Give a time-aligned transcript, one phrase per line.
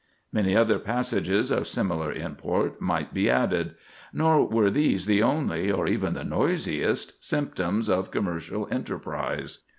[0.33, 3.75] Many other passages of similar import might be added.
[4.11, 9.59] Nor were these the only, or even the noisiest, symptoms of commercial enterprise.